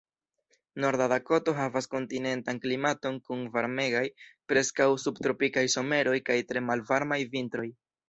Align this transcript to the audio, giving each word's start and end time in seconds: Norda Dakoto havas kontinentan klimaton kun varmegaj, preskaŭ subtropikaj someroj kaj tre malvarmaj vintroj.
Norda 0.85 1.05
Dakoto 1.11 1.53
havas 1.59 1.87
kontinentan 1.91 2.63
klimaton 2.65 3.21
kun 3.29 3.45
varmegaj, 3.59 4.03
preskaŭ 4.55 4.91
subtropikaj 5.07 5.69
someroj 5.79 6.19
kaj 6.33 6.43
tre 6.53 6.69
malvarmaj 6.73 7.25
vintroj. 7.41 7.73